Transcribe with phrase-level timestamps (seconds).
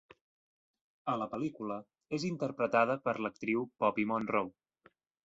[1.11, 1.77] A la pel·lícula,
[2.19, 4.95] és interpretada per l'actriu Poppi Monroe.